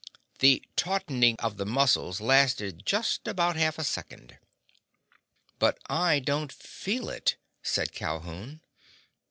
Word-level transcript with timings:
The 0.39 0.63
tautening 0.75 1.35
of 1.37 1.57
the 1.57 1.63
muscles 1.67 2.19
lasted 2.19 2.87
just 2.87 3.27
about 3.27 3.55
half 3.55 3.77
a 3.77 3.83
second. 3.83 4.39
"But 5.59 5.77
I 5.91 6.17
don't 6.17 6.51
feel 6.51 7.07
it!" 7.07 7.35
said 7.61 7.91
Calhoun. 7.93 8.61